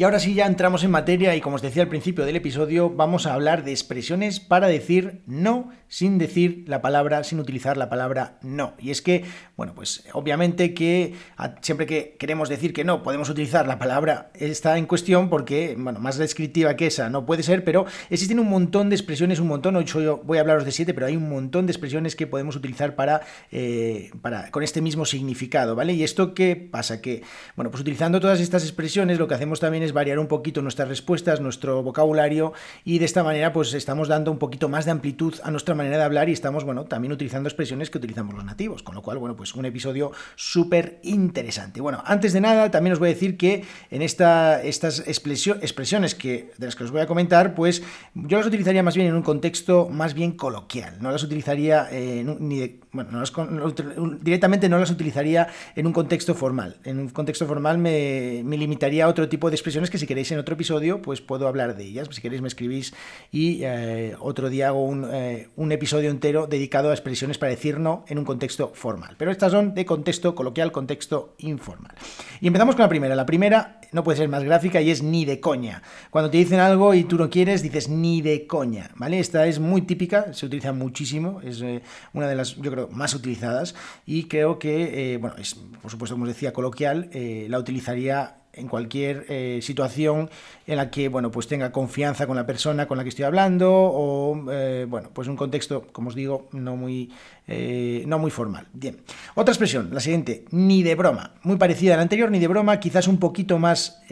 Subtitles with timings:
[0.00, 2.88] Y ahora sí ya entramos en materia y como os decía al principio del episodio,
[2.88, 7.90] vamos a hablar de expresiones para decir no sin decir la palabra, sin utilizar la
[7.90, 8.74] palabra no.
[8.78, 9.24] Y es que,
[9.56, 11.14] bueno, pues obviamente que
[11.60, 15.98] siempre que queremos decir que no, podemos utilizar la palabra está en cuestión porque, bueno,
[15.98, 19.76] más descriptiva que esa no puede ser, pero existen un montón de expresiones, un montón,
[19.76, 22.56] hoy yo voy a hablaros de siete, pero hay un montón de expresiones que podemos
[22.56, 25.92] utilizar para, eh, para, con este mismo significado, ¿vale?
[25.92, 27.22] Y esto qué pasa, que,
[27.56, 30.88] bueno, pues utilizando todas estas expresiones lo que hacemos también es variar un poquito nuestras
[30.88, 32.52] respuestas, nuestro vocabulario
[32.84, 35.98] y de esta manera pues estamos dando un poquito más de amplitud a nuestra manera
[35.98, 39.18] de hablar y estamos, bueno, también utilizando expresiones que utilizamos los nativos, con lo cual,
[39.18, 41.80] bueno, pues un episodio súper interesante.
[41.80, 46.52] Bueno, antes de nada también os voy a decir que en esta, estas expresiones que,
[46.58, 47.82] de las que os voy a comentar, pues
[48.14, 52.80] yo las utilizaría más bien en un contexto más bien coloquial, no las utilizaría ni
[52.92, 53.22] bueno,
[54.20, 56.76] directamente no las utilizaría en un contexto formal.
[56.84, 60.30] En un contexto formal me, me limitaría a otro tipo de expresiones que si queréis
[60.32, 62.08] en otro episodio, pues puedo hablar de ellas.
[62.10, 62.92] Si queréis me escribís
[63.30, 67.78] y eh, otro día hago un, eh, un, episodio entero dedicado a expresiones para decir
[67.78, 69.14] no en un contexto formal.
[69.16, 71.94] Pero estas son de contexto coloquial, contexto informal.
[72.40, 73.14] Y empezamos con la primera.
[73.14, 75.82] La primera no puede ser más gráfica y es ni de coña.
[76.10, 78.90] Cuando te dicen algo y tú no quieres, dices ni de coña.
[78.96, 79.20] ¿Vale?
[79.20, 81.82] Esta es muy típica, se utiliza muchísimo, es eh,
[82.12, 86.24] una de las, yo creo, más utilizadas y creo que, bueno, es, por supuesto, como
[86.24, 90.30] os decía, coloquial, la utilizaría en cualquier eh, situación
[90.66, 93.70] en la que bueno pues tenga confianza con la persona con la que estoy hablando
[93.72, 97.10] o eh, bueno pues un contexto como os digo no muy
[97.46, 98.66] eh, no muy formal.
[98.72, 98.98] Bien
[99.34, 101.34] otra expresión la siguiente ni de broma.
[101.42, 104.02] Muy parecida a la anterior ni de broma quizás un poquito más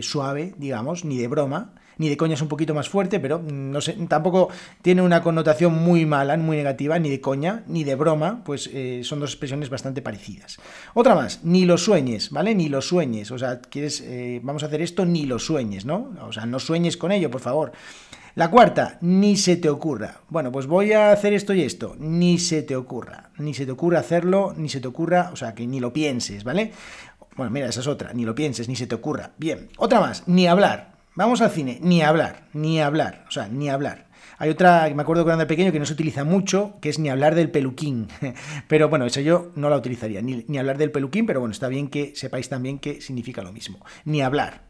[0.00, 3.80] suave digamos ni de broma ni de coña es un poquito más fuerte, pero no
[3.80, 4.48] sé, tampoco
[4.82, 9.02] tiene una connotación muy mala, muy negativa, ni de coña, ni de broma, pues eh,
[9.04, 10.58] son dos expresiones bastante parecidas.
[10.94, 12.54] Otra más, ni lo sueñes, ¿vale?
[12.54, 16.14] Ni lo sueñes, o sea, quieres, eh, vamos a hacer esto, ni lo sueñes, ¿no?
[16.26, 17.72] O sea, no sueñes con ello, por favor.
[18.34, 20.20] La cuarta, ni se te ocurra.
[20.28, 21.96] Bueno, pues voy a hacer esto y esto.
[21.98, 23.30] Ni se te ocurra.
[23.38, 26.44] Ni se te ocurra hacerlo, ni se te ocurra, o sea, que ni lo pienses,
[26.44, 26.70] ¿vale?
[27.36, 28.12] Bueno, mira, esa es otra.
[28.12, 29.32] Ni lo pienses, ni se te ocurra.
[29.38, 29.68] Bien.
[29.76, 30.97] Otra más, ni hablar.
[31.18, 34.06] Vamos al cine, ni hablar, ni hablar, o sea, ni hablar.
[34.38, 37.08] Hay otra, me acuerdo cuando era pequeño, que no se utiliza mucho, que es ni
[37.08, 38.06] hablar del peluquín.
[38.68, 41.66] Pero bueno, eso yo no la utilizaría, ni, ni hablar del peluquín, pero bueno, está
[41.66, 43.84] bien que sepáis también que significa lo mismo.
[44.04, 44.62] Ni hablar.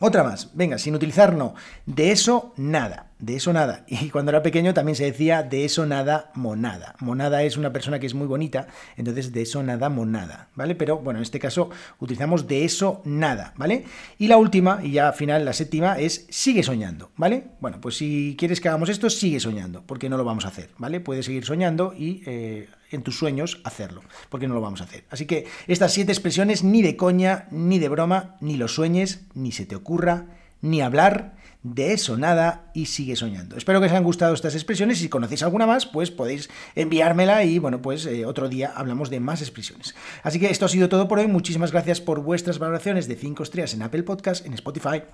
[0.00, 1.54] Otra más, venga, sin utilizar no.
[1.84, 3.84] De eso nada de eso nada.
[4.04, 6.94] Y cuando era pequeño también se decía de eso nada monada.
[7.00, 8.66] Monada es una persona que es muy bonita,
[8.96, 10.74] entonces de eso nada monada, ¿vale?
[10.74, 11.70] Pero bueno, en este caso
[12.00, 13.84] utilizamos de eso nada, ¿vale?
[14.18, 17.44] Y la última, y ya al final la séptima, es sigue soñando, ¿vale?
[17.60, 20.70] Bueno, pues si quieres que hagamos esto, sigue soñando, porque no lo vamos a hacer,
[20.78, 21.00] ¿vale?
[21.00, 25.04] Puedes seguir soñando y eh, en tus sueños hacerlo, porque no lo vamos a hacer.
[25.10, 29.52] Así que estas siete expresiones ni de coña, ni de broma, ni lo sueñes, ni
[29.52, 30.26] se te ocurra,
[30.60, 31.34] ni hablar,
[31.64, 33.56] de eso nada y sigue soñando.
[33.56, 34.98] Espero que os hayan gustado estas expresiones.
[34.98, 39.18] Si conocéis alguna más, pues podéis enviármela y bueno, pues eh, otro día hablamos de
[39.18, 39.94] más expresiones.
[40.22, 41.26] Así que esto ha sido todo por hoy.
[41.26, 45.04] Muchísimas gracias por vuestras valoraciones de 5 estrellas en Apple Podcast, en Spotify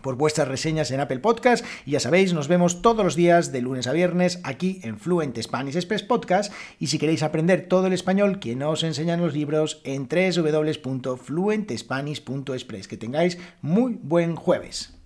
[0.00, 3.60] por vuestras reseñas en Apple Podcast y ya sabéis, nos vemos todos los días de
[3.60, 7.92] lunes a viernes aquí en Fluent Spanish Express Podcast y si queréis aprender todo el
[7.92, 12.88] español que no os enseñan los libros en www.fluentespanish.express.
[12.88, 14.99] Que tengáis muy buen jueves.